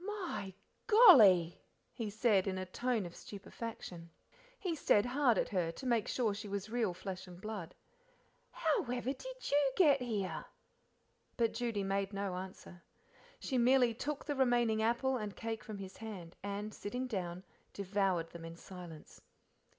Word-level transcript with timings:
"My 0.03 0.55
golly!" 0.87 1.61
he 1.93 2.09
said, 2.09 2.47
in 2.47 2.57
a 2.57 2.65
tone 2.65 3.05
of 3.05 3.15
stupefaction. 3.15 4.09
He 4.57 4.73
stared 4.73 5.05
hard 5.05 5.37
at 5.37 5.49
her 5.49 5.71
to 5.73 5.85
make 5.85 6.07
sure 6.07 6.33
she 6.33 6.47
was 6.47 6.71
real 6.71 6.95
flesh 6.95 7.27
and 7.27 7.39
blood. 7.39 7.75
"However 8.49 9.13
did 9.13 9.51
you 9.51 9.71
get 9.75 10.01
here?" 10.01 10.45
But 11.37 11.53
Judy 11.53 11.83
made 11.83 12.13
no 12.13 12.33
answer. 12.33 12.81
She 13.39 13.59
merely 13.59 13.93
took 13.93 14.25
the 14.25 14.33
remaining 14.35 14.81
apple 14.81 15.17
and 15.17 15.35
cake 15.35 15.63
from 15.63 15.77
his 15.77 15.97
hand, 15.97 16.35
and, 16.41 16.73
sitting 16.73 17.05
down, 17.05 17.43
devoured 17.71 18.31
them 18.31 18.43
in 18.43 18.55
silence. 18.57 19.21